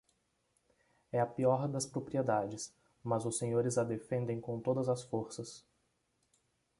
[1.11, 5.63] É a pior das propriedades, mas os senhores a defendem com todas as forças.